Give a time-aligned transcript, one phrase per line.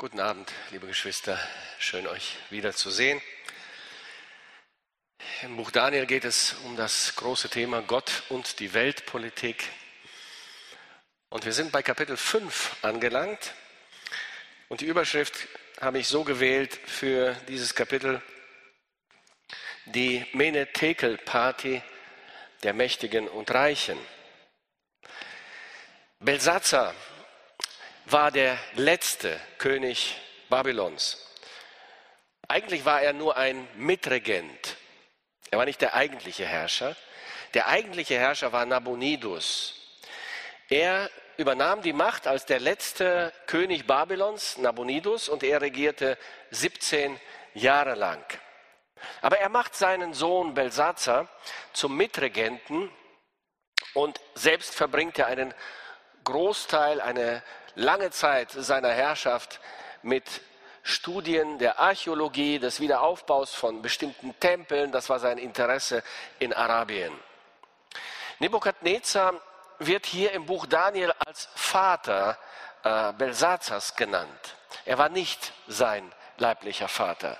[0.00, 1.36] Guten Abend, liebe Geschwister.
[1.80, 3.20] Schön euch wiederzusehen.
[5.42, 9.68] Im Buch Daniel geht es um das große Thema Gott und die Weltpolitik.
[11.30, 13.54] Und wir sind bei Kapitel 5 angelangt.
[14.68, 15.48] Und die Überschrift
[15.80, 18.22] habe ich so gewählt für dieses Kapitel,
[19.86, 21.82] die Menetekel-Party
[22.62, 23.98] der Mächtigen und Reichen.
[26.20, 26.94] Belsatzer
[28.12, 30.16] war der letzte König
[30.48, 31.24] Babylons.
[32.46, 34.76] Eigentlich war er nur ein Mitregent.
[35.50, 36.96] Er war nicht der eigentliche Herrscher.
[37.52, 39.74] Der eigentliche Herrscher war Nabonidus.
[40.70, 46.16] Er übernahm die Macht als der letzte König Babylons, Nabonidus, und er regierte
[46.50, 47.20] 17
[47.54, 48.24] Jahre lang.
[49.20, 51.28] Aber er macht seinen Sohn Belsazar
[51.72, 52.90] zum Mitregenten
[53.94, 55.54] und selbst verbringt er einen
[56.24, 57.42] Großteil, eine
[57.78, 59.60] lange Zeit seiner Herrschaft
[60.02, 60.42] mit
[60.82, 64.90] Studien der Archäologie, des Wiederaufbaus von bestimmten Tempeln.
[64.92, 66.02] Das war sein Interesse
[66.38, 67.12] in Arabien.
[68.40, 69.34] Nebukadnezar
[69.78, 72.38] wird hier im Buch Daniel als Vater
[72.82, 74.56] äh, Belsazars genannt.
[74.84, 77.36] Er war nicht sein leiblicher Vater.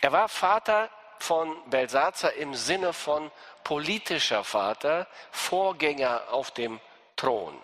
[0.00, 3.30] Er war Vater von Belsazar im Sinne von
[3.64, 6.80] politischer Vater, Vorgänger auf dem
[7.16, 7.60] Thron.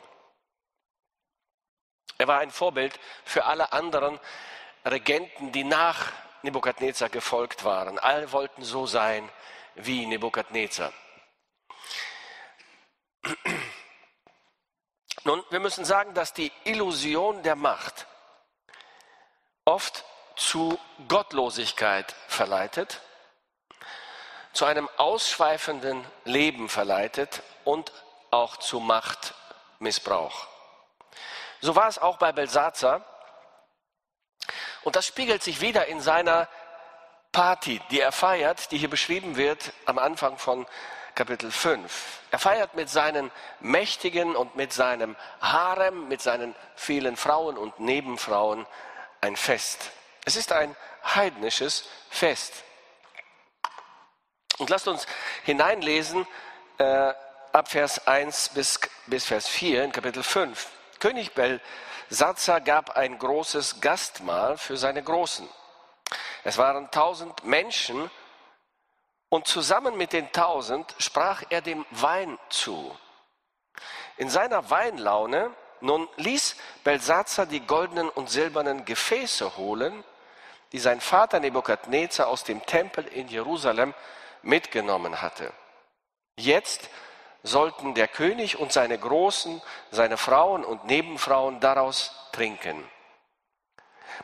[2.23, 4.21] Er war ein Vorbild für alle anderen
[4.85, 7.99] Regenten, die nach Nebukadnezar gefolgt waren.
[7.99, 9.29] Alle wollten so sein
[9.75, 10.93] wie Nebukadnezar.
[15.25, 18.07] Nun, wir müssen sagen, dass die Illusion der Macht
[19.65, 20.05] oft
[20.37, 20.79] zu
[21.09, 23.01] Gottlosigkeit verleitet,
[24.53, 27.91] zu einem ausschweifenden Leben verleitet und
[28.31, 30.52] auch zu Machtmissbrauch.
[31.63, 33.05] So war es auch bei Belsazar.
[34.83, 36.49] Und das spiegelt sich wieder in seiner
[37.31, 40.67] Party, die er feiert, die hier beschrieben wird am Anfang von
[41.15, 42.21] Kapitel 5.
[42.33, 48.67] Er feiert mit seinen Mächtigen und mit seinem Harem, mit seinen vielen Frauen und Nebenfrauen
[49.21, 49.93] ein Fest.
[50.25, 52.65] Es ist ein heidnisches Fest.
[54.59, 55.07] Und lasst uns
[55.45, 56.27] hineinlesen
[56.79, 57.15] äh,
[57.53, 60.69] ab Vers 1 bis, bis Vers 4 in Kapitel 5.
[61.03, 65.49] König Belsazar gab ein großes Gastmahl für seine Großen.
[66.45, 68.09] Es waren tausend Menschen
[69.29, 72.97] und zusammen mit den tausend sprach er dem Wein zu.
[74.17, 76.55] In seiner Weinlaune nun ließ
[76.85, 80.05] Belsazar die goldenen und silbernen Gefäße holen,
[80.71, 83.93] die sein Vater Nebukadnezar aus dem Tempel in Jerusalem
[84.43, 85.53] mitgenommen hatte.
[86.37, 86.89] Jetzt
[87.43, 89.61] sollten der König und seine Großen,
[89.91, 92.89] seine Frauen und Nebenfrauen daraus trinken.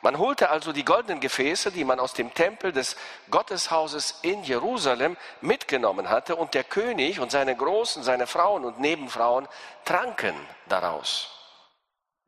[0.03, 2.97] Man holte also die goldenen Gefäße, die man aus dem Tempel des
[3.31, 9.49] Gotteshauses in Jerusalem mitgenommen hatte, und der König und seine Großen, seine Frauen und Nebenfrauen
[9.85, 10.35] tranken
[10.69, 11.31] daraus.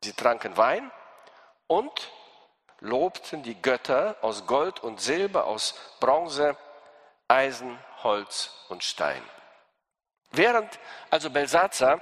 [0.03, 0.91] Sie tranken Wein
[1.67, 2.11] und
[2.79, 6.57] lobten die Götter aus Gold und Silber, aus Bronze,
[7.27, 9.21] Eisen, Holz und Stein.
[10.31, 12.01] Während also Belsazar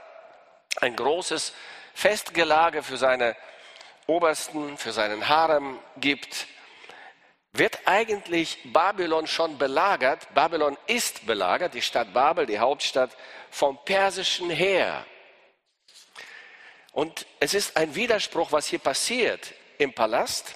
[0.82, 1.54] ein großes
[1.94, 3.36] Festgelage für seine
[4.08, 6.48] Obersten, für seinen Harem gibt,
[7.52, 10.34] wird eigentlich Babylon schon belagert.
[10.34, 13.12] Babylon ist belagert, die Stadt Babel, die Hauptstadt
[13.50, 15.06] vom persischen Heer.
[16.92, 20.56] Und es ist ein Widerspruch, was hier passiert im Palast,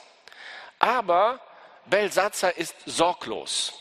[0.79, 1.39] aber
[1.85, 3.73] Belsazar ist sorglos.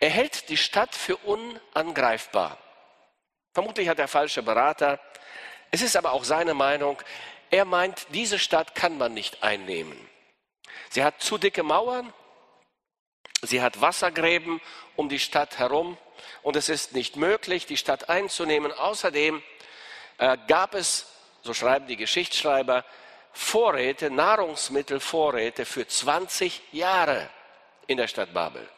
[0.00, 2.58] Er hält die Stadt für unangreifbar.
[3.52, 5.00] Vermutlich hat er falsche Berater.
[5.70, 7.02] Es ist aber auch seine Meinung.
[7.50, 9.98] Er meint, diese Stadt kann man nicht einnehmen.
[10.90, 12.12] Sie hat zu dicke Mauern,
[13.42, 14.60] sie hat Wassergräben
[14.96, 15.98] um die Stadt herum
[16.42, 18.72] und es ist nicht möglich, die Stadt einzunehmen.
[18.72, 19.42] Außerdem
[20.18, 21.06] äh, gab es,
[21.42, 22.84] so schreiben die Geschichtsschreiber,
[23.32, 27.28] Vorräte, Nahrungsmittelvorräte für 20 Jahre
[27.86, 28.68] in der Stadt Babel.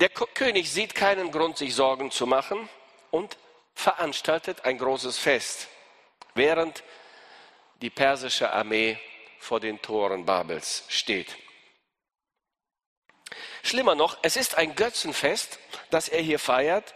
[0.00, 2.70] Der König sieht keinen Grund, sich Sorgen zu machen
[3.10, 3.36] und
[3.74, 5.68] veranstaltet ein großes Fest,
[6.34, 6.82] während
[7.82, 8.98] die persische Armee
[9.38, 11.36] vor den Toren Babels steht.
[13.62, 15.58] Schlimmer noch, es ist ein Götzenfest,
[15.90, 16.94] das er hier feiert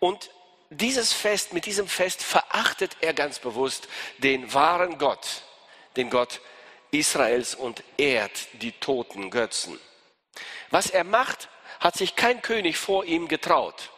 [0.00, 0.30] und
[0.70, 3.86] dieses Fest, mit diesem Fest verachtet er ganz bewusst
[4.18, 5.42] den wahren Gott,
[5.96, 6.40] den Gott
[6.90, 9.78] Israels und ehrt die toten Götzen.
[10.70, 11.48] Was er macht,
[11.80, 13.90] hat sich kein König vor ihm getraut.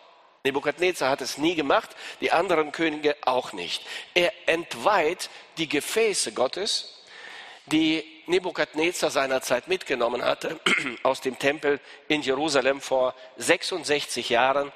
[0.44, 1.90] Nebukadnezar hat es nie gemacht,
[2.20, 3.84] die anderen Könige auch nicht.
[4.14, 5.28] Er entweiht
[5.58, 7.02] die Gefäße Gottes,
[7.66, 10.60] die Nebukadnezar seinerzeit mitgenommen hatte
[11.02, 14.72] aus dem Tempel in Jerusalem vor 66 Jahren,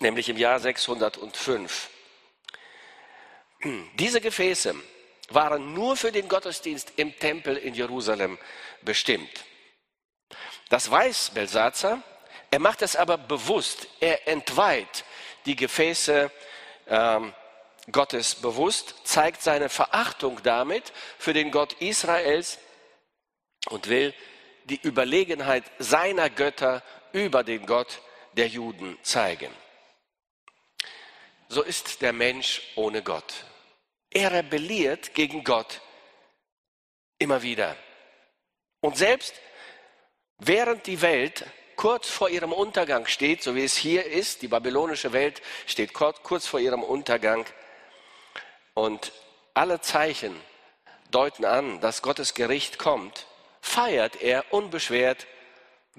[0.00, 1.90] nämlich im Jahr 605.
[3.94, 4.74] Diese Gefäße
[5.30, 8.38] waren nur für den Gottesdienst im Tempel in Jerusalem
[8.82, 9.44] bestimmt.
[10.68, 12.02] Das weiß Belsazar,
[12.50, 15.04] er macht es aber bewusst, er entweiht
[15.46, 16.30] die Gefäße
[16.88, 17.32] ähm,
[17.92, 22.58] Gottes bewusst, zeigt seine Verachtung damit für den Gott Israels
[23.68, 24.12] und will
[24.64, 28.00] die Überlegenheit seiner Götter über den Gott
[28.32, 29.52] der Juden zeigen.
[31.48, 33.44] So ist der Mensch ohne Gott.
[34.10, 35.80] Er rebelliert gegen Gott
[37.18, 37.76] immer wieder.
[38.80, 39.34] Und selbst
[40.38, 41.46] während die Welt
[41.76, 46.46] kurz vor ihrem Untergang steht, so wie es hier ist, die babylonische Welt steht kurz
[46.46, 47.44] vor ihrem Untergang
[48.74, 49.12] und
[49.54, 50.38] alle Zeichen
[51.10, 53.26] deuten an, dass Gottes Gericht kommt,
[53.60, 55.26] feiert er unbeschwert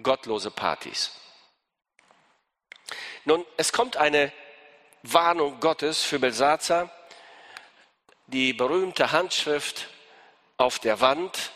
[0.02, 1.12] gottlose Partys.
[3.26, 4.32] Nun, es kommt eine
[5.04, 6.92] Warnung Gottes für Belsazar,
[8.28, 9.88] die berühmte Handschrift
[10.58, 11.52] auf der Wand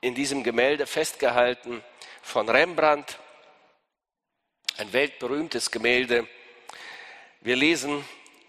[0.00, 1.82] in diesem Gemälde festgehalten
[2.28, 3.18] von Rembrandt,
[4.76, 6.28] ein weltberühmtes Gemälde.
[7.40, 8.04] Wir lesen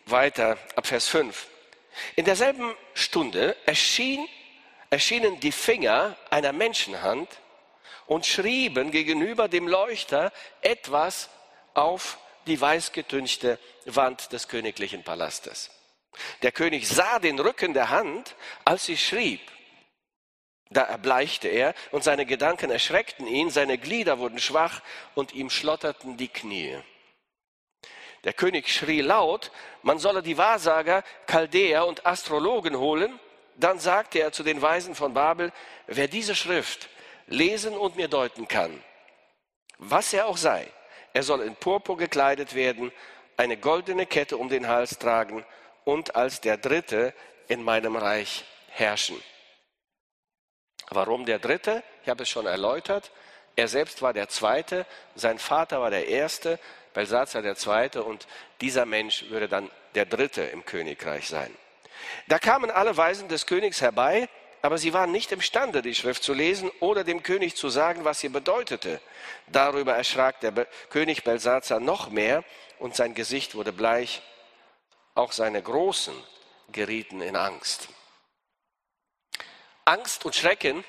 [0.05, 1.47] weiter ab Vers 5.
[2.17, 4.27] In derselben Stunde erschien,
[4.89, 7.29] erschienen die Finger einer Menschenhand
[8.05, 11.29] und schrieben gegenüber dem Leuchter etwas
[11.73, 15.71] auf die weißgetünchte Wand des königlichen Palastes.
[16.41, 18.35] Der König sah den Rücken der Hand,
[18.65, 19.39] als sie schrieb.
[20.69, 24.81] Da erbleichte er und seine Gedanken erschreckten ihn, seine Glieder wurden schwach
[25.15, 26.77] und ihm schlotterten die Knie.
[28.23, 29.51] Der König schrie laut,
[29.81, 33.19] man solle die Wahrsager, Chaldäer und Astrologen holen.
[33.55, 35.51] Dann sagte er zu den Weisen von Babel,
[35.87, 36.89] wer diese Schrift
[37.27, 38.83] lesen und mir deuten kann,
[39.77, 40.67] was er auch sei,
[41.13, 42.91] er soll in Purpur gekleidet werden,
[43.37, 45.45] eine goldene Kette um den Hals tragen
[45.83, 47.13] und als der Dritte
[47.47, 49.21] in meinem Reich herrschen.
[50.89, 51.83] Warum der Dritte?
[52.03, 53.11] Ich habe es schon erläutert.
[53.55, 56.59] Er selbst war der Zweite, sein Vater war der Erste,
[56.93, 58.27] Belsazar der Zweite und
[58.61, 61.53] dieser Mensch würde dann der Dritte im Königreich sein.
[62.27, 64.29] Da kamen alle Weisen des Königs herbei,
[64.61, 68.19] aber sie waren nicht imstande, die Schrift zu lesen oder dem König zu sagen, was
[68.19, 68.99] sie bedeutete.
[69.47, 70.53] Darüber erschrak der
[70.89, 72.43] König Belsazar noch mehr
[72.77, 74.21] und sein Gesicht wurde bleich
[75.15, 76.13] auch seine Großen
[76.71, 77.89] gerieten in Angst.
[79.89, 80.83] Angst und Schrecken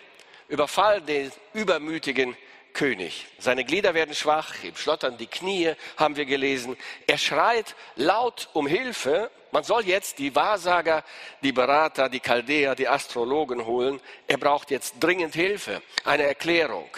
[0.49, 2.37] überfallen den übermütigen
[2.75, 3.26] König.
[3.38, 6.76] Seine Glieder werden schwach, ihm schlottern die Knie, haben wir gelesen.
[7.06, 9.31] Er schreit laut um Hilfe.
[9.52, 11.02] Man soll jetzt die Wahrsager,
[11.43, 14.00] die Berater, die Chaldäer, die Astrologen holen.
[14.29, 16.91] Er braucht jetzt dringend Hilfe, eine Erklärung,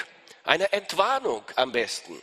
[0.42, 2.20] eine Entwarnung am besten.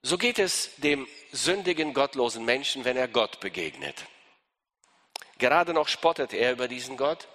[0.00, 4.06] So geht es dem sündigen, gottlosen Menschen, wenn er Gott begegnet.
[5.38, 7.28] Gerade noch spottet er über diesen Gott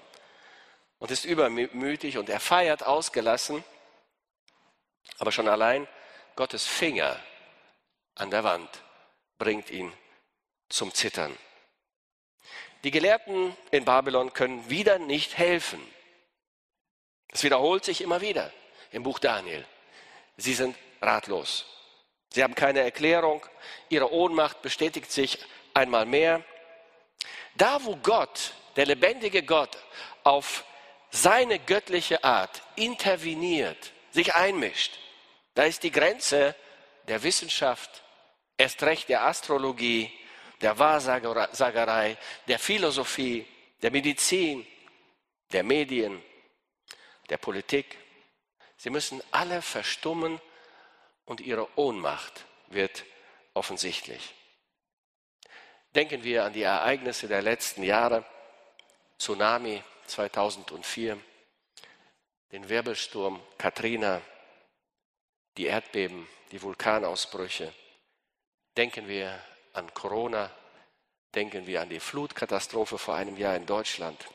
[1.00, 3.64] und ist übermütig und er feiert ausgelassen,
[5.20, 5.88] aber schon allein
[6.36, 7.20] Gottes Finger
[8.16, 8.70] an der Wand
[9.38, 9.94] bringt ihn
[10.70, 11.36] zum Zittern.
[12.84, 15.82] Die Gelehrten in Babylon können wieder nicht helfen.
[17.32, 18.52] Es wiederholt sich immer wieder
[18.92, 19.66] im Buch Daniel.
[20.38, 21.66] Sie sind ratlos.
[22.32, 23.46] Sie haben keine Erklärung.
[23.90, 25.40] Ihre Ohnmacht bestätigt sich
[25.74, 26.44] einmal mehr.
[27.56, 29.78] Da, wo Gott, der lebendige Gott,
[30.24, 30.64] auf
[31.10, 34.98] seine göttliche Art interveniert, sich einmischt,
[35.54, 36.56] da ist die Grenze
[37.08, 38.04] der Wissenschaft,
[38.58, 40.12] erst recht der Astrologie,
[40.62, 43.46] der Wahrsagerei, der Philosophie,
[43.82, 44.66] der Medizin,
[45.52, 46.22] der Medien,
[47.30, 47.98] der Politik.
[48.78, 50.42] Sie müssen alle verstummen
[51.26, 53.06] und ihre Ohnmacht wird
[53.54, 54.34] offensichtlich.
[55.96, 58.24] Denken wir an die Ereignisse der letzten Jahre,
[59.18, 61.20] Tsunami 2004,
[62.52, 64.22] den Wirbelsturm Katrina,
[65.58, 67.74] die Erdbeben, die Vulkanausbrüche.
[68.76, 69.42] Denken wir
[69.74, 70.52] an Corona,
[71.36, 74.28] denken wir an die Flutkatastrophe vor einem Jahr in Deutschland.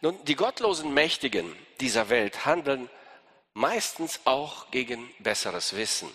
[0.00, 2.90] Nun, die gottlosen Mächtigen dieser Welt handeln
[3.54, 6.14] meistens auch gegen besseres Wissen.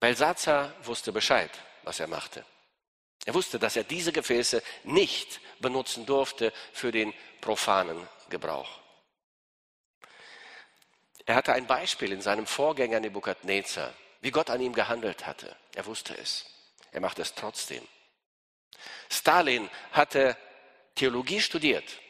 [0.00, 1.50] Belsazar wusste Bescheid,
[1.82, 2.44] was er machte.
[3.30, 8.80] Er wusste, dass er diese Gefäße nicht benutzen durfte für den profanen Gebrauch.
[11.26, 15.54] Er hatte ein Beispiel in seinem Vorgänger Nebukadnezar, wie Gott an ihm gehandelt hatte.
[15.76, 16.44] Er wusste es.
[16.90, 17.86] Er machte es trotzdem.
[19.08, 20.36] Stalin hatte
[20.96, 22.00] Theologie studiert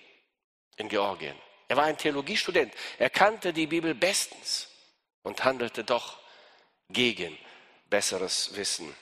[0.77, 1.37] in Georgien.
[1.69, 2.73] Er war ein Theologiestudent.
[2.99, 4.71] Er kannte die Bibel bestens
[5.23, 6.19] und handelte doch
[6.89, 7.37] gegen
[7.91, 8.97] besseres Wissen.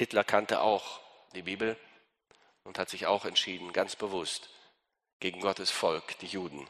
[0.00, 0.98] Hitler kannte auch
[1.34, 1.76] die Bibel
[2.64, 4.48] und hat sich auch entschieden, ganz bewusst
[5.18, 6.66] gegen Gottes Volk, die Juden,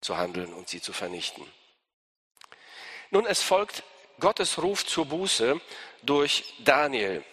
[0.00, 1.46] zu handeln und sie zu vernichten.
[3.10, 3.84] Nun, es folgt
[4.18, 5.60] Gottes Ruf zur Buße
[6.02, 7.24] durch Daniel.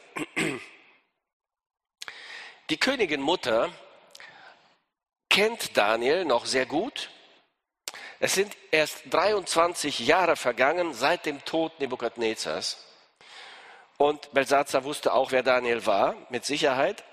[2.70, 3.74] Die Königin Mutter
[5.28, 7.10] kennt Daniel noch sehr gut.
[8.20, 12.91] Es sind erst 23 Jahre vergangen seit dem Tod Nebukadnezars.
[14.02, 17.04] Und Belsazar wusste auch, wer Daniel war, mit Sicherheit.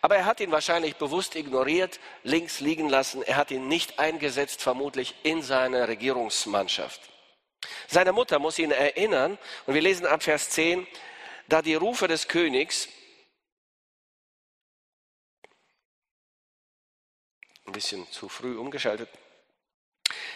[0.00, 3.22] Aber er hat ihn wahrscheinlich bewusst ignoriert, links liegen lassen.
[3.22, 7.00] Er hat ihn nicht eingesetzt, vermutlich in seine Regierungsmannschaft.
[7.86, 10.88] Seine Mutter muss ihn erinnern, und wir lesen ab Vers 10,
[11.46, 12.88] da die Rufe des Königs
[17.64, 19.08] ein bisschen zu früh umgeschaltet,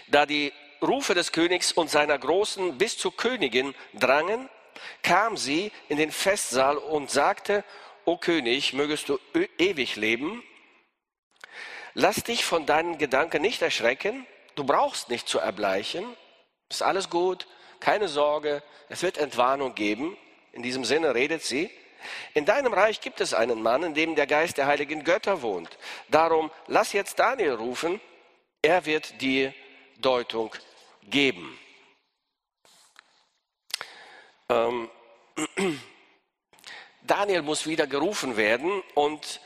[0.06, 4.48] da die Rufe des Königs und seiner Großen bis zur Königin drangen,
[5.02, 7.64] kam sie in den Festsaal und sagte,
[8.04, 9.18] O König, mögest du
[9.58, 10.42] ewig leben.
[11.94, 14.26] Lass dich von deinen Gedanken nicht erschrecken.
[14.54, 16.04] Du brauchst nicht zu erbleichen.
[16.68, 17.46] Ist alles gut.
[17.80, 18.62] Keine Sorge.
[18.88, 20.16] Es wird Entwarnung geben.
[20.52, 21.70] In diesem Sinne redet sie.
[22.34, 25.70] In deinem Reich gibt es einen Mann, in dem der Geist der heiligen Götter wohnt.
[26.08, 28.00] Darum lass jetzt Daniel rufen.
[28.62, 29.52] Er wird die
[29.98, 30.54] Deutung
[31.04, 31.58] geben.
[34.48, 34.90] Ähm,
[37.02, 39.40] Daniel muss wieder gerufen werden und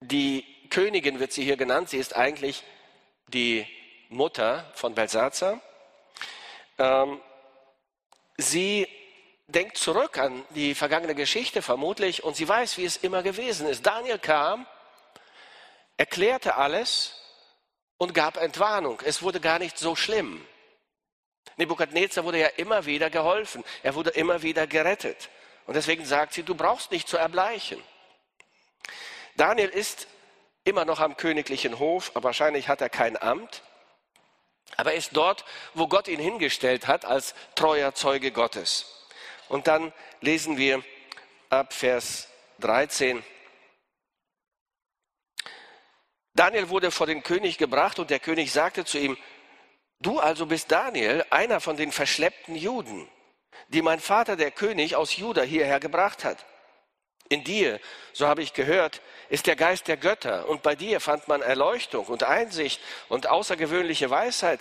[0.00, 1.90] die Königin wird sie hier genannt.
[1.90, 2.62] Sie ist eigentlich
[3.28, 3.66] die
[4.08, 5.60] Mutter von Belsazar.
[6.78, 7.20] Ähm,
[8.36, 8.86] sie
[9.48, 13.86] denkt zurück an die vergangene Geschichte vermutlich und sie weiß, wie es immer gewesen ist.
[13.86, 14.66] Daniel kam,
[15.96, 17.14] erklärte alles
[17.96, 19.00] und gab Entwarnung.
[19.04, 20.44] Es wurde gar nicht so schlimm.
[21.58, 23.64] Nebukadnezar wurde ja immer wieder geholfen.
[23.82, 25.28] Er wurde immer wieder gerettet.
[25.66, 27.82] Und deswegen sagt sie, du brauchst nicht zu erbleichen.
[29.36, 30.08] Daniel ist
[30.64, 33.62] immer noch am königlichen Hof, aber wahrscheinlich hat er kein Amt.
[34.76, 39.06] Aber er ist dort, wo Gott ihn hingestellt hat, als treuer Zeuge Gottes.
[39.48, 40.84] Und dann lesen wir
[41.50, 42.28] ab Vers
[42.60, 43.24] 13.
[46.34, 49.16] Daniel wurde vor den König gebracht und der König sagte zu ihm,
[50.00, 53.08] du also bist Daniel, einer von den verschleppten Juden
[53.68, 56.44] die mein Vater, der König aus Juda, hierher gebracht hat.
[57.28, 57.78] In dir,
[58.14, 62.06] so habe ich gehört, ist der Geist der Götter und bei dir fand man Erleuchtung
[62.06, 64.60] und Einsicht und außergewöhnliche Weisheit.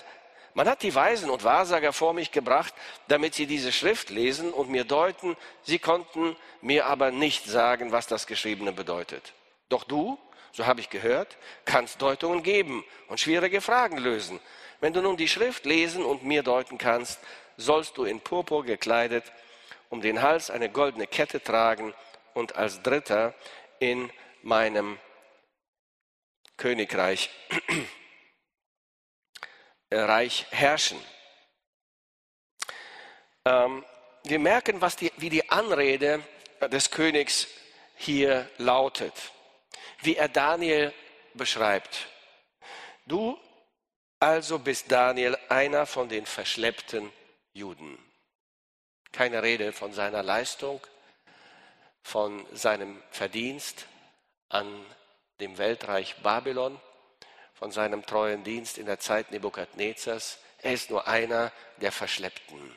[0.53, 2.73] Man hat die Weisen und Wahrsager vor mich gebracht,
[3.07, 8.07] damit sie diese Schrift lesen und mir deuten, sie konnten mir aber nicht sagen, was
[8.07, 9.33] das Geschriebene bedeutet.
[9.69, 10.17] Doch du,
[10.51, 14.41] so habe ich gehört, kannst Deutungen geben und schwierige Fragen lösen.
[14.79, 17.19] Wenn du nun die Schrift lesen und mir deuten kannst,
[17.57, 19.23] sollst du in Purpur gekleidet
[19.89, 21.93] um den Hals eine goldene Kette tragen
[22.33, 23.33] und als Dritter
[23.79, 24.99] in meinem
[26.57, 27.29] Königreich
[29.91, 31.01] Reich herrschen.
[33.45, 33.85] Ähm,
[34.23, 36.21] wir merken, was die, wie die Anrede
[36.69, 37.47] des Königs
[37.95, 39.13] hier lautet,
[40.01, 40.93] wie er Daniel
[41.33, 42.07] beschreibt.
[43.05, 43.39] Du
[44.19, 47.11] also bist Daniel einer von den verschleppten
[47.53, 47.97] Juden.
[49.11, 50.85] Keine Rede von seiner Leistung,
[52.01, 53.85] von seinem Verdienst
[54.49, 54.85] an
[55.39, 56.79] dem Weltreich Babylon,
[57.53, 60.39] von seinem treuen Dienst in der Zeit Nebukadnezars.
[60.61, 62.75] Er ist nur einer der Verschleppten.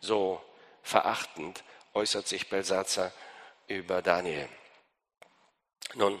[0.00, 0.42] So
[0.82, 1.62] verachtend
[1.94, 3.12] äußert sich Belsatzer
[3.66, 4.48] über Daniel.
[5.94, 6.20] Nun,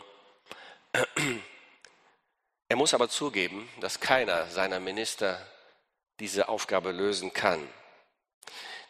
[2.70, 5.44] er muss aber zugeben, dass keiner seiner Minister
[6.20, 7.68] diese Aufgabe lösen kann.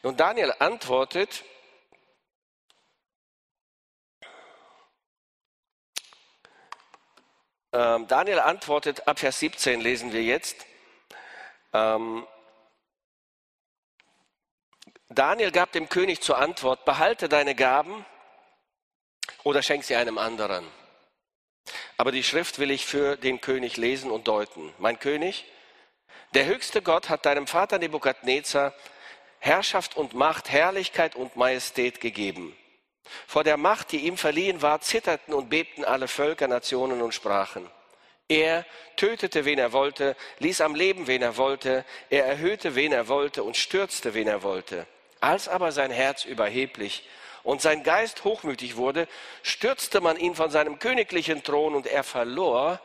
[0.02, 1.42] Nun, Daniel antwortet,
[7.72, 10.66] ähm, Daniel antwortet, ab Vers 17 lesen wir jetzt,
[11.72, 12.26] ähm,
[15.08, 18.04] Daniel gab dem König zur Antwort, behalte deine Gaben
[19.42, 20.70] oder schenk sie einem anderen.
[22.00, 24.72] Aber die Schrift will ich für den König lesen und deuten.
[24.78, 25.44] Mein König,
[26.32, 28.72] der höchste Gott hat deinem Vater Nebukadnezar
[29.38, 32.56] Herrschaft und Macht, Herrlichkeit und Majestät gegeben.
[33.26, 37.70] Vor der Macht, die ihm verliehen war, zitterten und bebten alle Völker, Nationen und Sprachen.
[38.28, 38.64] Er
[38.96, 43.42] tötete, wen er wollte, ließ am Leben, wen er wollte, er erhöhte, wen er wollte
[43.42, 44.86] und stürzte, wen er wollte.
[45.20, 47.06] Als aber sein Herz überheblich
[47.42, 49.08] und sein Geist hochmütig wurde,
[49.42, 52.80] stürzte man ihn von seinem königlichen Thron und er verlor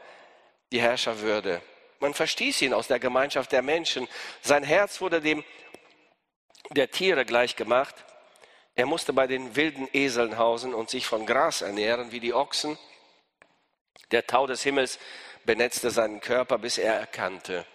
[0.72, 1.62] die Herrscherwürde.
[2.00, 4.08] Man verstieß ihn aus der Gemeinschaft der Menschen.
[4.42, 5.44] Sein Herz wurde dem
[6.72, 7.96] der Tiere gleichgemacht.
[8.76, 12.78] Er musste bei den wilden Eseln hausen und sich von Gras ernähren wie die Ochsen.
[14.12, 15.00] Der Tau des Himmels
[15.46, 17.66] benetzte seinen Körper, bis er erkannte,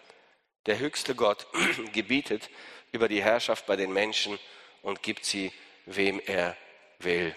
[0.67, 1.47] der höchste Gott
[1.93, 2.51] gebietet
[2.93, 4.39] über die Herrschaft bei den Menschen
[4.83, 5.53] und gibt sie,
[5.87, 6.57] wem er
[7.05, 7.35] will.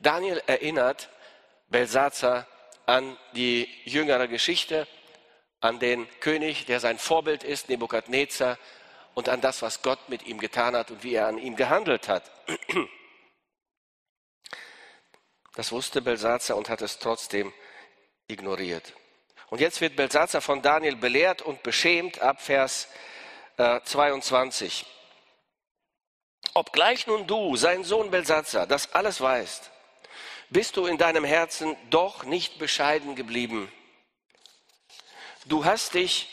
[0.00, 1.10] Daniel erinnert
[1.68, 2.46] Belsazar
[2.86, 4.86] an die jüngere Geschichte,
[5.60, 8.58] an den König, der sein Vorbild ist, Nebukadnezar,
[9.14, 12.08] und an das, was Gott mit ihm getan hat und wie er an ihm gehandelt
[12.08, 12.30] hat.
[15.56, 17.52] Das wusste Belsazar und hat es trotzdem
[18.28, 18.94] ignoriert.
[19.50, 22.86] Und jetzt wird Belsazar von Daniel belehrt und beschämt ab Vers
[23.56, 24.86] äh, 22.
[26.58, 29.70] Obgleich nun du, sein Sohn Belsazar, das alles weißt,
[30.50, 33.70] bist du in deinem Herzen doch nicht bescheiden geblieben.
[35.46, 36.28] Du hast dich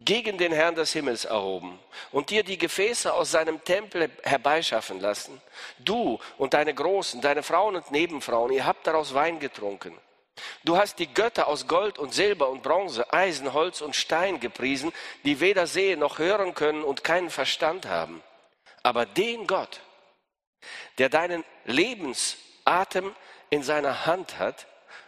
[0.00, 1.78] gegen den Herrn des Himmels erhoben
[2.12, 5.38] und dir die Gefäße aus seinem Tempel herbeischaffen lassen.
[5.80, 9.94] Du und deine Großen, deine Frauen und Nebenfrauen, ihr habt daraus Wein getrunken.
[10.64, 14.94] Du hast die Götter aus Gold und Silber und Bronze, Eisen, Holz und Stein gepriesen,
[15.26, 18.22] die weder sehen noch hören können und keinen Verstand haben.
[18.82, 19.80] Aber den Gott,
[20.98, 23.14] der deinen Lebensatem
[23.50, 24.66] in seiner Hand hat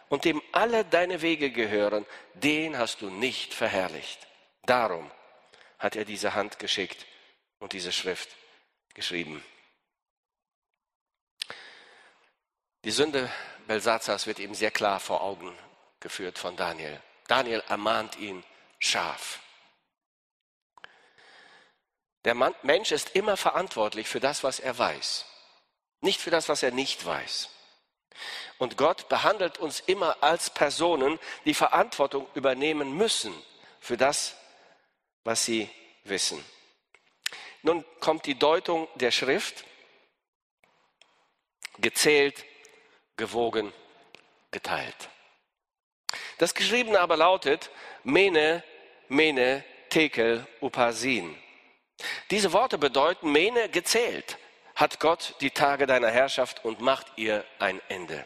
[0.09, 4.27] und dem alle deine Wege gehören, den hast du nicht verherrlicht.
[4.65, 5.11] Darum
[5.79, 7.07] hat er diese Hand geschickt
[7.59, 8.29] und diese Schrift
[8.95, 9.43] geschrieben.
[12.85, 13.31] Die Sünde
[13.67, 15.57] Belsazars wird ihm sehr klar vor Augen
[16.01, 17.01] geführt von Daniel.
[17.29, 18.43] Daniel ermahnt ihn
[18.79, 19.41] scharf.
[22.25, 25.25] Der Mensch ist immer verantwortlich für das, was er weiß,
[26.01, 27.49] nicht für das, was er nicht weiß.
[28.59, 33.35] Und Gott behandelt uns immer als Personen, die Verantwortung übernehmen müssen
[33.81, 34.37] für das,
[35.25, 35.71] was sie
[36.05, 36.45] wissen.
[37.63, 39.65] Nun kommt die Deutung der Schrift.
[41.79, 42.45] Gezählt,
[43.17, 43.73] gewogen,
[44.51, 45.09] geteilt.
[46.37, 47.71] Das Geschriebene aber lautet
[48.05, 48.63] Mene,
[49.09, 51.37] Mene, Tekel, Upasin.
[52.31, 54.39] Diese Worte bedeuten Mene gezählt,
[54.77, 58.25] hat Gott die Tage deiner Herrschaft und macht ihr ein Ende.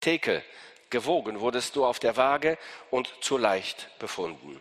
[0.00, 0.44] Tekel,
[0.90, 2.58] gewogen wurdest du auf der Waage
[2.90, 4.60] und zu leicht befunden.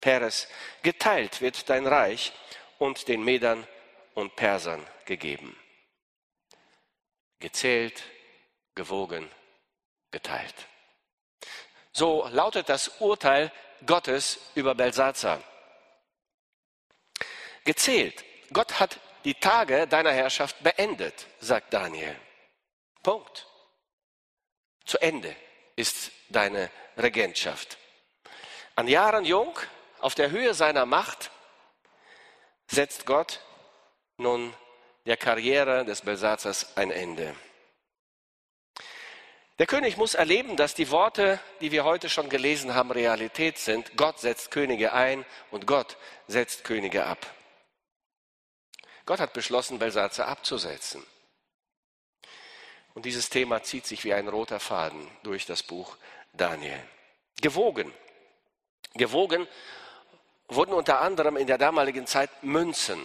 [0.00, 0.48] Peres,
[0.82, 2.32] geteilt wird dein Reich
[2.78, 3.66] und den Medern
[4.14, 5.56] und Persern gegeben.
[7.38, 8.02] Gezählt,
[8.74, 9.30] gewogen,
[10.10, 10.54] geteilt.
[11.92, 13.50] So lautet das Urteil
[13.86, 15.42] Gottes über Belsazar.
[17.64, 18.24] Gezählt.
[18.52, 22.16] Gott hat die Tage deiner Herrschaft beendet, sagt Daniel.
[23.02, 23.46] Punkt.
[24.84, 25.34] Zu Ende
[25.76, 27.78] ist deine Regentschaft.
[28.74, 29.58] An Jahren jung,
[30.00, 31.30] auf der Höhe seiner Macht
[32.66, 33.40] setzt Gott
[34.16, 34.54] nun
[35.06, 37.34] der Karriere des Belsazars ein Ende.
[39.58, 43.96] Der König muss erleben, dass die Worte, die wir heute schon gelesen haben, Realität sind.
[43.96, 47.26] Gott setzt Könige ein und Gott setzt Könige ab.
[49.10, 51.04] Gott hat beschlossen, Belsazar abzusetzen.
[52.94, 55.96] Und dieses Thema zieht sich wie ein roter Faden durch das Buch
[56.32, 56.80] Daniel.
[57.40, 57.92] Gewogen.
[58.94, 59.48] Gewogen
[60.46, 63.00] wurden unter anderem in der damaligen Zeit Münzen.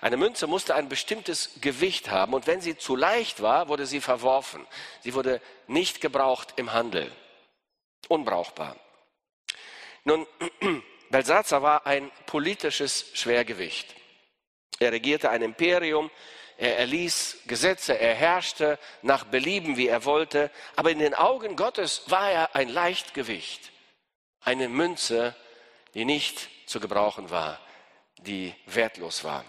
[0.00, 4.00] Eine Münze musste ein bestimmtes Gewicht haben und wenn sie zu leicht war, wurde sie
[4.00, 4.64] verworfen.
[5.00, 7.10] Sie wurde nicht gebraucht im Handel.
[8.06, 8.76] Unbrauchbar.
[10.04, 10.24] Nun,
[11.10, 13.96] Belsazar war ein politisches Schwergewicht.
[14.80, 16.10] Er regierte ein Imperium,
[16.56, 22.02] er erließ Gesetze, er herrschte nach Belieben, wie er wollte, aber in den Augen Gottes
[22.06, 23.72] war er ein Leichtgewicht,
[24.40, 25.36] eine Münze,
[25.92, 27.60] die nicht zu gebrauchen war,
[28.18, 29.44] die wertlos war.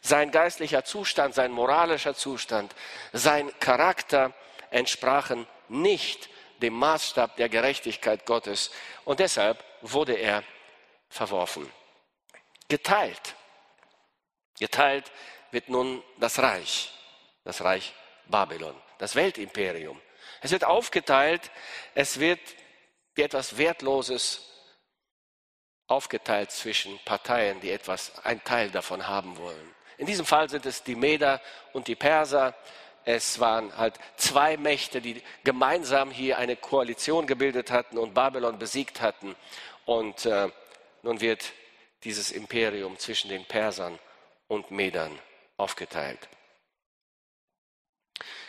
[0.00, 2.74] Sein geistlicher Zustand, sein moralischer Zustand,
[3.12, 4.34] sein Charakter
[4.70, 6.28] entsprachen nicht
[6.60, 8.72] dem Maßstab der Gerechtigkeit Gottes
[9.04, 10.42] und deshalb wurde er
[11.08, 11.70] verworfen.
[12.68, 13.36] Geteilt.
[14.58, 15.10] Geteilt
[15.50, 16.92] wird nun das Reich,
[17.44, 17.94] das Reich
[18.26, 20.00] Babylon, das Weltimperium.
[20.40, 21.50] Es wird aufgeteilt,
[21.94, 22.40] es wird
[23.14, 24.44] wie etwas Wertloses
[25.86, 29.74] aufgeteilt zwischen Parteien, die etwas, ein Teil davon haben wollen.
[29.96, 31.40] In diesem Fall sind es die Meder
[31.72, 32.54] und die Perser.
[33.04, 39.00] Es waren halt zwei Mächte, die gemeinsam hier eine Koalition gebildet hatten und Babylon besiegt
[39.00, 39.34] hatten.
[39.86, 40.50] Und äh,
[41.02, 41.52] nun wird
[42.04, 43.98] dieses Imperium zwischen den Persern
[44.48, 45.16] und Medern
[45.56, 46.28] aufgeteilt.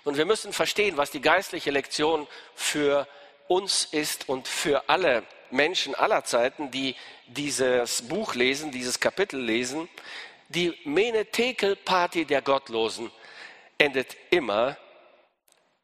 [0.04, 3.08] Und wir müssen verstehen, was die geistliche Lektion für
[3.48, 6.96] uns ist und für alle Menschen aller Zeiten, die
[7.28, 9.90] dieses Buch lesen, dieses Kapitel lesen.
[10.50, 13.12] Die Menetekel-Party der Gottlosen
[13.78, 14.78] endet immer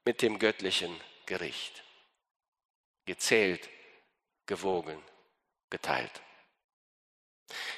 [0.05, 1.83] mit dem göttlichen Gericht.
[3.05, 3.69] Gezählt,
[4.45, 5.01] gewogen,
[5.69, 6.21] geteilt.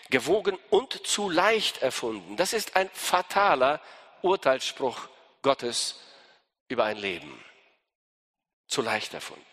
[0.09, 2.37] Gewogen und zu leicht erfunden.
[2.37, 3.81] Das ist ein fataler
[4.21, 5.09] Urteilsspruch
[5.41, 5.99] Gottes
[6.67, 7.43] über ein Leben.
[8.67, 9.45] Zu leicht erfunden.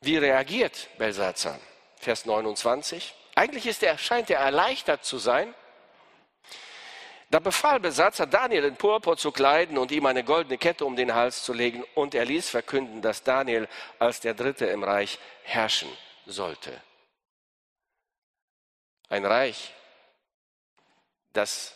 [0.00, 1.60] Wie reagiert Belsazar?
[1.96, 3.14] Vers 29.
[3.34, 5.54] Eigentlich ist er, scheint er erleichtert zu sein.
[7.30, 11.14] Da befahl Besatzer Daniel in Purpur zu kleiden und ihm eine goldene Kette um den
[11.14, 13.68] Hals zu legen und er ließ verkünden, dass Daniel
[14.00, 15.88] als der Dritte im Reich herrschen
[16.26, 16.72] sollte.
[19.08, 19.72] Ein Reich,
[21.32, 21.72] das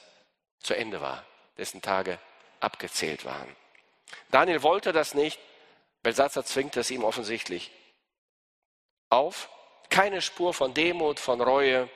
[0.59, 1.25] zu Ende war,
[1.57, 2.19] dessen Tage
[2.59, 3.55] abgezählt waren.
[4.31, 5.39] Daniel wollte das nicht,
[6.03, 7.71] Belsatzer zwingt es ihm offensichtlich
[9.09, 9.49] auf.
[9.89, 11.89] Keine Spur von Demut, von Reue,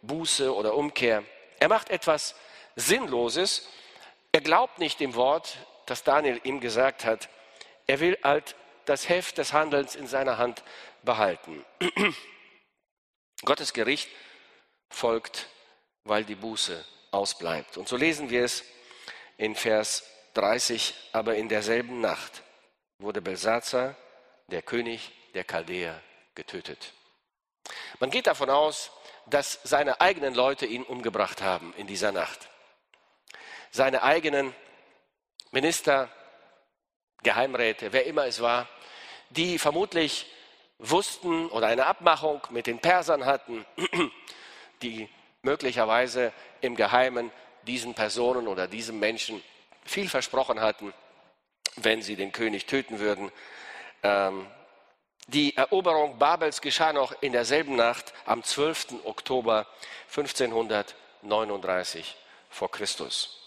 [0.00, 1.22] Buße oder Umkehr.
[1.60, 2.34] Er macht etwas
[2.76, 3.68] Sinnloses.
[4.32, 7.28] Er glaubt nicht dem Wort, das Daniel ihm gesagt hat.
[7.86, 10.62] Er will halt das Heft des Handelns in seiner Hand
[11.02, 11.64] behalten.
[13.44, 14.08] Gottes Gericht
[14.88, 15.48] folgt,
[16.04, 17.76] weil die Buße ausbleibt.
[17.76, 18.64] Und so lesen wir es
[19.36, 22.42] in Vers 30, aber in derselben Nacht
[22.98, 23.96] wurde Belsazar,
[24.48, 26.00] der König der Chaldäer,
[26.34, 26.92] getötet.
[27.98, 28.90] Man geht davon aus,
[29.26, 32.48] dass seine eigenen Leute ihn umgebracht haben in dieser Nacht.
[33.74, 34.54] Seine eigenen
[35.50, 36.08] Minister,
[37.24, 38.68] Geheimräte, wer immer es war,
[39.30, 40.26] die vermutlich
[40.78, 43.66] wussten oder eine Abmachung mit den Persern hatten,
[44.82, 45.08] die
[45.42, 47.32] möglicherweise im Geheimen
[47.62, 49.42] diesen Personen oder diesem Menschen
[49.84, 50.94] viel versprochen hatten,
[51.74, 53.32] wenn sie den König töten würden.
[54.04, 54.46] Ähm,
[55.26, 59.00] die Eroberung Babels geschah noch in derselben Nacht am 12.
[59.02, 59.66] Oktober
[60.10, 62.14] 1539
[62.50, 63.40] vor Christus.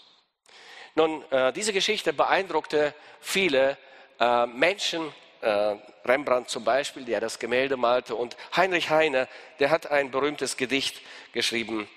[0.94, 3.76] Nun, äh, diese Geschichte beeindruckte viele
[4.18, 9.90] äh, Menschen, äh, Rembrandt zum Beispiel, der das Gemälde malte, und Heinrich Heine, der hat
[9.90, 11.00] ein berühmtes Gedicht
[11.32, 11.88] geschrieben,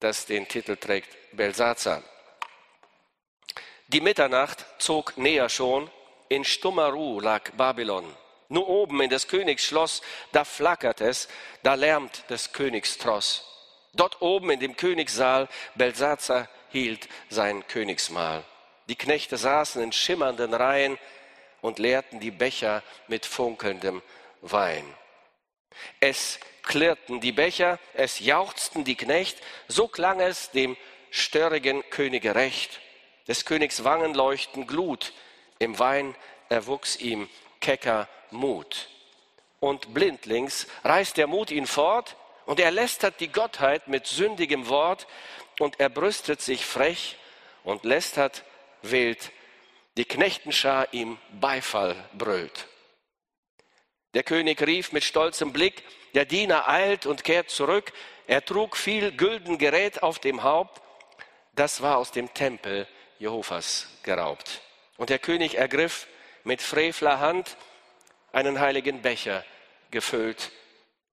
[0.00, 2.02] das den Titel trägt Belsazar.
[3.88, 5.90] Die Mitternacht zog näher schon,
[6.28, 8.04] in stummer Ruhe lag Babylon.
[8.48, 10.02] Nur oben in des Königs Schloss,
[10.32, 11.28] da flackert es,
[11.62, 13.46] da lärmt des Königs Tross.
[13.94, 18.44] Dort oben in dem Königssaal, Belsazar hielt sein Königsmahl.
[18.88, 20.98] Die Knechte saßen in schimmernden Reihen
[21.60, 24.02] und leerten die Becher mit funkelndem
[24.40, 24.84] Wein.
[26.00, 30.76] Es klirrten die Becher, es jauchzten die Knecht, so klang es dem
[31.10, 32.80] störrigen Könige recht.
[33.28, 35.12] Des Königs Wangen leuchten Glut,
[35.58, 36.14] im Wein
[36.48, 37.28] erwuchs ihm
[37.60, 38.88] kecker Mut.
[39.60, 45.06] Und blindlings reißt der Mut ihn fort und er lästert die Gottheit mit sündigem Wort
[45.58, 47.16] und er brüstet sich frech
[47.64, 48.44] und lästert
[48.82, 49.30] wild.
[49.96, 52.66] Die Knechtenschar ihm Beifall brüllt.
[54.14, 55.82] Der König rief mit stolzem Blick,
[56.14, 57.92] der Diener eilt und kehrt zurück.
[58.26, 60.82] Er trug viel gülden Gerät auf dem Haupt.
[61.54, 62.86] Das war aus dem Tempel
[63.18, 64.62] Jehovas geraubt.
[64.96, 66.06] Und der König ergriff
[66.44, 67.56] mit frevler Hand
[68.32, 69.44] einen heiligen Becher
[69.90, 70.50] gefüllt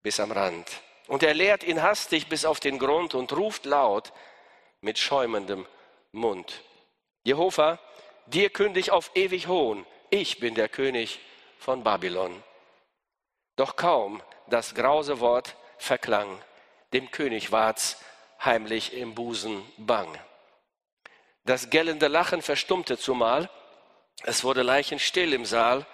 [0.03, 0.69] bis am Rand.
[1.07, 4.11] Und er leert ihn hastig bis auf den Grund und ruft laut
[4.81, 5.67] mit schäumendem
[6.11, 6.63] Mund.
[7.23, 7.79] Jehova,
[8.27, 11.19] dir kündig auf ewig Hohn, ich bin der König
[11.59, 12.43] von Babylon.
[13.55, 16.41] Doch kaum das grause Wort verklang,
[16.93, 17.97] dem König ward's
[18.43, 20.19] heimlich im Busen bang.
[21.45, 23.49] Das gellende Lachen verstummte zumal,
[24.23, 25.85] es wurde leichenstill im Saal,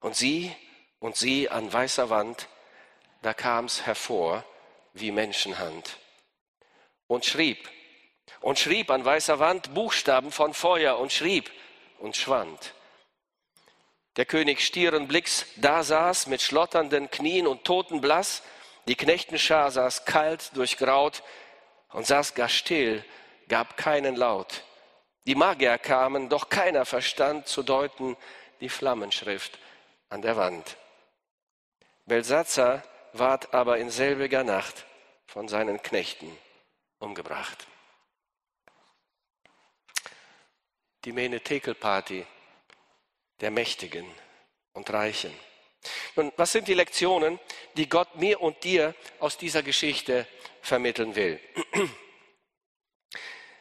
[0.00, 0.54] und sie
[1.00, 2.48] und sie an weißer Wand,
[3.22, 4.44] da kam's hervor
[4.94, 5.98] wie Menschenhand.
[7.06, 7.68] Und schrieb,
[8.40, 11.50] und schrieb an weißer Wand Buchstaben von Feuer und schrieb
[11.98, 12.74] und schwand.
[14.16, 18.42] Der König stieren Blicks da saß mit schlotternden Knien und totenblass,
[18.86, 21.22] die Knechtenschar saß kalt, durchgraut
[21.92, 23.04] und saß gar still,
[23.48, 24.64] gab keinen Laut.
[25.26, 28.16] Die Magier kamen, doch keiner verstand zu deuten
[28.60, 29.58] die Flammenschrift
[30.08, 30.76] an der Wand.
[32.06, 32.82] Belsazar
[33.18, 34.86] ward aber in selbiger Nacht
[35.26, 36.36] von seinen Knechten
[36.98, 37.66] umgebracht.
[41.04, 42.26] Die Menetekel-Party
[43.40, 44.06] der Mächtigen
[44.72, 45.32] und Reichen.
[46.16, 47.38] Nun, was sind die Lektionen,
[47.76, 50.26] die Gott mir und dir aus dieser Geschichte
[50.60, 51.40] vermitteln will?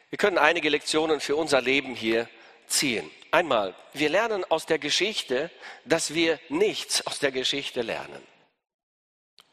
[0.10, 2.30] Wir können einige Lektionen für unser Leben hier
[2.66, 3.12] ziehen.
[3.30, 5.52] Einmal, wir lernen aus der Geschichte,
[5.84, 8.26] dass wir nichts aus der Geschichte lernen.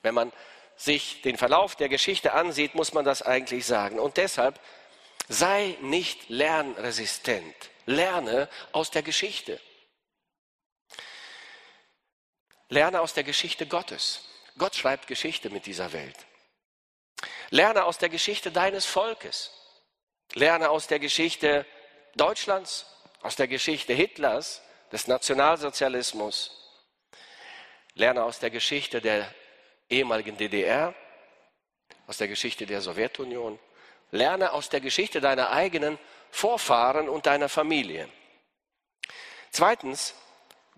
[0.05, 0.33] Wenn man
[0.77, 3.99] sich den Verlauf der Geschichte ansieht, muss man das eigentlich sagen.
[3.99, 4.61] Und deshalb
[5.29, 7.55] sei nicht lernresistent.
[7.87, 9.59] Lerne aus der Geschichte.
[12.69, 14.29] Lerne aus der Geschichte Gottes.
[14.59, 16.17] Gott schreibt Geschichte mit dieser Welt.
[17.49, 19.53] Lerne aus der Geschichte deines Volkes.
[20.35, 21.65] Lerne aus der Geschichte
[22.15, 22.87] Deutschlands,
[23.23, 24.61] aus der Geschichte Hitlers,
[24.93, 26.51] des Nationalsozialismus.
[27.95, 29.33] Lerne aus der Geschichte der
[29.89, 30.95] ehemaligen DDR,
[32.07, 33.59] aus der Geschichte der Sowjetunion.
[34.11, 35.99] Lerne aus der Geschichte deiner eigenen
[36.31, 38.09] Vorfahren und deiner Familie.
[39.51, 40.15] Zweitens,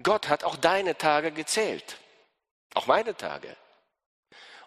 [0.02, 1.98] Gott hat auch deine Tage gezählt,
[2.74, 3.56] auch meine Tage.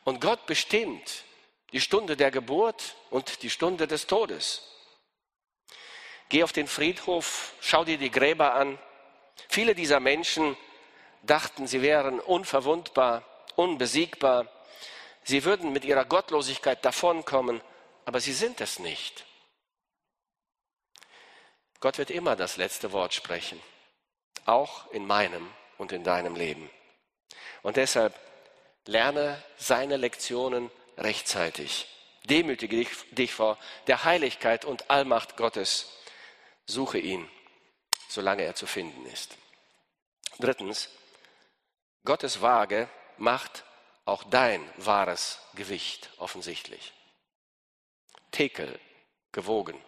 [0.04, 1.24] Und Gott bestimmt
[1.72, 4.64] die Stunde der Geburt und die Stunde des Todes.
[6.30, 8.80] Geh auf den Friedhof, schau dir die Gräber an.
[9.48, 10.58] Viele dieser Menschen
[11.24, 13.24] dachten, sie wären unverwundbar,
[13.60, 14.48] unbesiegbar.
[15.24, 17.62] Sie würden mit ihrer Gottlosigkeit davonkommen,
[18.06, 19.26] aber sie sind es nicht.
[21.82, 23.62] Gott wird immer das letzte Wort sprechen,
[24.46, 26.70] auch in meinem und in deinem Leben.
[27.62, 28.18] Und deshalb
[28.86, 31.88] lerne seine Lektionen rechtzeitig.
[32.24, 35.98] Demütige dich, vor der Heiligkeit und Allmacht Gottes.
[36.66, 37.30] Suche ihn,
[38.08, 39.38] solange er zu finden ist.
[40.38, 40.90] Drittens,
[42.06, 43.64] Gottes Waage macht
[44.06, 46.94] auch dein wahres Gewicht offensichtlich.
[48.32, 48.80] Tekel,
[49.32, 49.80] gewogen.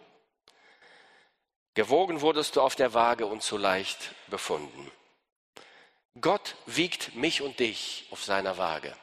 [1.74, 4.90] Gewogen wurdest du auf der Waage und zu leicht befunden.
[6.20, 8.94] Gott wiegt mich und dich auf seiner Waage.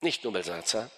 [0.00, 0.90] Nicht nur Belsatzer.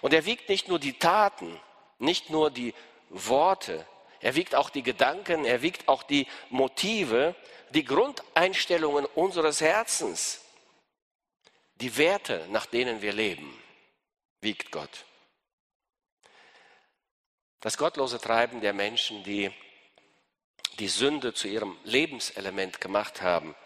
[0.00, 1.60] Und er wiegt nicht nur die Taten,
[1.98, 2.74] nicht nur die
[3.08, 3.86] Worte,
[4.22, 7.34] er wiegt auch die Gedanken, er wiegt auch die Motive,
[7.70, 10.41] die Grundeinstellungen unseres Herzens,
[11.82, 13.60] die Werte, nach denen wir leben,
[14.40, 15.04] wiegt Gott.
[17.58, 19.50] Das gottlose Treiben der Menschen, die
[20.78, 23.56] die Sünde zu ihrem Lebenselement gemacht haben,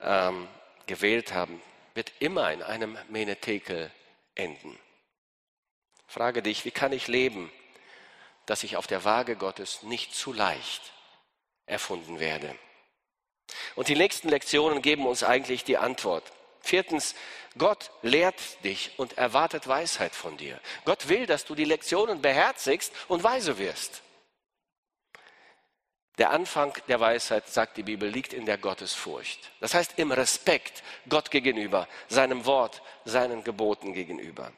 [0.00, 0.48] ähm,
[0.86, 1.62] gewählt haben,
[1.94, 3.90] wird immer in einem Menetekel
[4.34, 4.78] enden.
[6.06, 7.50] Frage dich, wie kann ich leben,
[8.44, 10.92] dass ich auf der Waage Gottes nicht zu leicht
[11.64, 12.54] erfunden werde?
[13.76, 16.32] Und die nächsten Lektionen geben uns eigentlich die Antwort.
[16.68, 17.14] Viertens,
[17.56, 20.60] Gott lehrt dich und erwartet Weisheit von dir.
[20.84, 24.02] Gott will, dass du die Lektionen beherzigst und weise wirst.
[26.18, 29.50] Der Anfang der Weisheit, sagt die Bibel, liegt in der Gottesfurcht.
[29.60, 34.52] Das heißt im Respekt Gott gegenüber, seinem Wort, seinen Geboten gegenüber.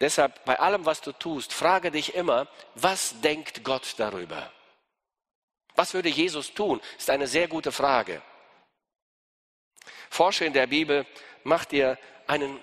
[0.00, 4.52] Deshalb bei allem, was du tust, frage dich immer, was denkt Gott darüber?
[5.76, 6.80] Was würde Jesus tun?
[6.98, 8.20] Ist eine sehr gute Frage.
[10.10, 11.06] Forsche in der Bibel,
[11.44, 12.58] mach dir einen,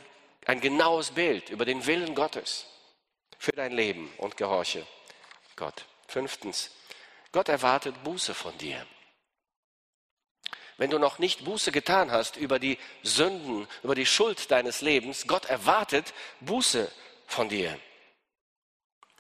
[0.46, 2.66] ein genaues Bild über den Willen Gottes
[3.38, 4.86] für dein Leben und gehorche
[5.56, 5.86] Gott.
[6.08, 6.72] Fünftens,
[7.32, 8.86] Gott erwartet Buße von dir.
[10.78, 15.26] Wenn du noch nicht Buße getan hast über die Sünden, über die Schuld deines Lebens,
[15.26, 16.92] Gott erwartet Buße
[17.28, 17.80] von dir.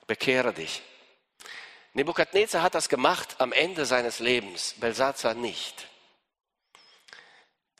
[0.05, 0.81] Bekehre dich.
[1.93, 5.87] Nebukadnezar hat das gemacht am Ende seines Lebens, Belsazar nicht.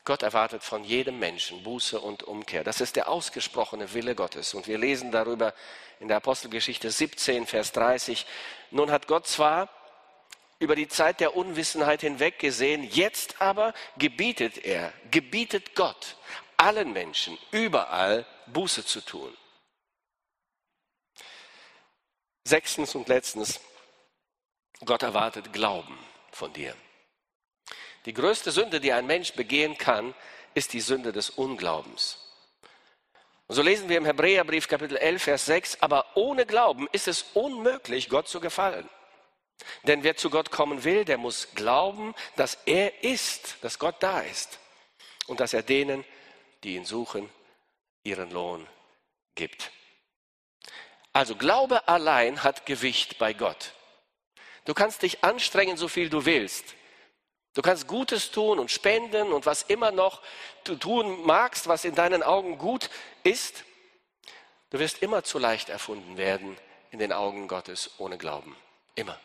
[0.05, 2.63] Gott erwartet von jedem Menschen Buße und Umkehr.
[2.63, 4.53] Das ist der ausgesprochene Wille Gottes.
[4.53, 5.53] Und wir lesen darüber
[5.99, 8.27] in der Apostelgeschichte 17, Vers 30.
[8.69, 9.67] Nun hat Gott zwar
[10.59, 16.17] über die Zeit der Unwissenheit hinweg gesehen, jetzt aber gebietet er, gebietet Gott
[16.55, 19.35] allen Menschen überall Buße zu tun.
[22.43, 23.59] Sechstens und letztens,
[24.85, 25.97] Gott erwartet Glauben
[26.31, 26.75] von dir.
[28.05, 30.13] Die größte Sünde, die ein Mensch begehen kann,
[30.53, 32.19] ist die Sünde des Unglaubens.
[33.47, 37.25] Und so lesen wir im Hebräerbrief Kapitel 11, Vers 6, aber ohne Glauben ist es
[37.33, 38.89] unmöglich, Gott zu gefallen.
[39.83, 44.21] Denn wer zu Gott kommen will, der muss glauben, dass er ist, dass Gott da
[44.21, 44.59] ist
[45.27, 46.03] und dass er denen,
[46.63, 47.29] die ihn suchen,
[48.03, 48.67] ihren Lohn
[49.35, 49.71] gibt.
[51.13, 53.73] Also Glaube allein hat Gewicht bei Gott.
[54.65, 56.75] Du kannst dich anstrengen, so viel du willst.
[57.55, 60.21] Du kannst Gutes tun und spenden und was immer noch
[60.65, 62.89] du tun magst, was in deinen Augen gut
[63.23, 63.63] ist.
[64.69, 66.57] Du wirst immer zu leicht erfunden werden
[66.91, 68.55] in den Augen Gottes ohne Glauben.
[68.95, 69.17] Immer.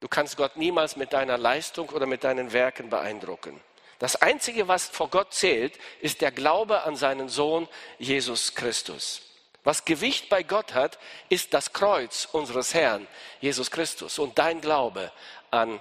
[0.00, 3.60] Du kannst Gott niemals mit deiner Leistung oder mit deinen Werken beeindrucken.
[3.98, 9.22] Das Einzige, was vor Gott zählt, ist der Glaube an seinen Sohn Jesus Christus.
[9.64, 13.08] Was Gewicht bei Gott hat, ist das Kreuz unseres Herrn,
[13.40, 15.12] Jesus Christus, und dein Glaube
[15.50, 15.80] an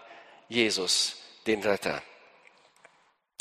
[0.50, 2.02] Jesus, den Retter.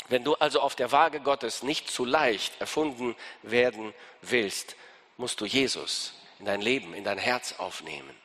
[0.09, 4.75] Wenn du also auf der Waage Gottes nicht zu leicht erfunden werden willst,
[5.17, 8.15] musst du Jesus in dein Leben, in dein Herz aufnehmen.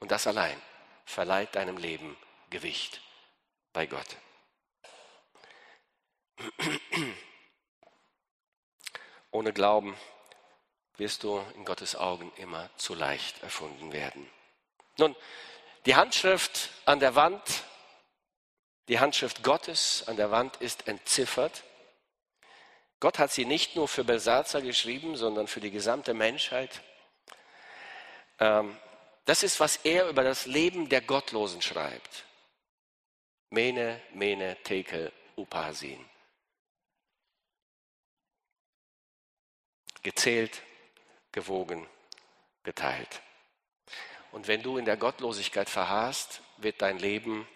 [0.00, 0.60] Und das allein
[1.04, 2.16] verleiht deinem Leben
[2.50, 3.00] Gewicht
[3.72, 4.16] bei Gott.
[9.30, 9.96] Ohne Glauben
[10.96, 14.28] wirst du in Gottes Augen immer zu leicht erfunden werden.
[14.98, 15.14] Nun,
[15.86, 17.64] die Handschrift an der Wand
[18.88, 21.64] die Handschrift Gottes an der Wand ist entziffert.
[23.00, 26.82] Gott hat sie nicht nur für Belsatzer geschrieben, sondern für die gesamte Menschheit.
[28.38, 28.76] Ähm,
[29.24, 32.24] das ist, was er über das Leben der Gottlosen schreibt.
[33.50, 36.04] Mene, Mene, Tekel, Upasin.
[40.02, 40.62] Gezählt,
[41.32, 41.88] gewogen,
[42.62, 43.20] geteilt.
[44.36, 47.48] Und wenn du in der Gottlosigkeit verharrst, wird dein Leben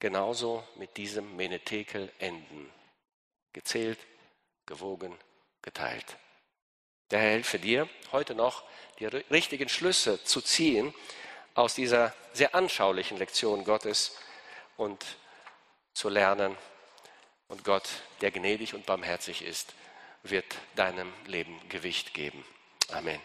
[0.00, 2.68] genauso mit diesem Menetekel enden.
[3.52, 4.00] Gezählt,
[4.66, 5.16] gewogen,
[5.62, 6.16] geteilt.
[7.12, 8.64] Der Herr helfe dir, heute noch
[8.98, 10.92] die richtigen Schlüsse zu ziehen
[11.54, 14.18] aus dieser sehr anschaulichen Lektion Gottes
[14.76, 15.06] und
[15.94, 16.56] zu lernen.
[17.46, 17.88] Und Gott,
[18.22, 19.72] der gnädig und barmherzig ist,
[20.24, 22.44] wird deinem Leben Gewicht geben.
[22.90, 23.20] Amen.